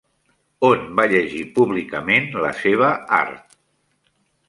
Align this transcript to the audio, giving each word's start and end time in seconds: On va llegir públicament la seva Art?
On 0.69 0.87
va 0.99 1.05
llegir 1.11 1.43
públicament 1.59 2.27
la 2.47 2.53
seva 2.65 2.93
Art? 3.23 3.59